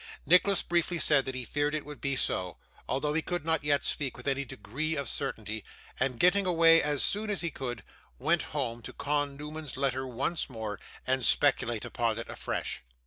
[0.25, 2.57] Nicholas briefly said that he feared it would be so,
[2.89, 5.63] although he could not yet speak with any degree of certainty;
[5.99, 7.83] and getting away as soon as he could,
[8.17, 12.81] went home to con Newman's letter once more, and speculate upon it afresh.